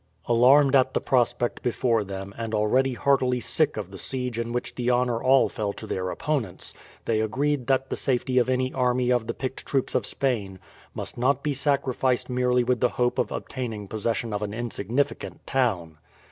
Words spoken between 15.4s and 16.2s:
town.